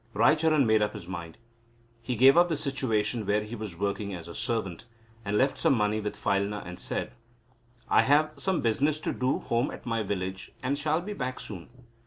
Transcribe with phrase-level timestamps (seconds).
[0.15, 1.37] Raicharan made up his mind.
[2.01, 4.85] He gave up the situation where he was working as a servant,
[5.23, 7.11] and left some money with Phailna and said:
[7.87, 11.39] "I have some business to do at home in my village, and shall be back
[11.39, 11.69] soon."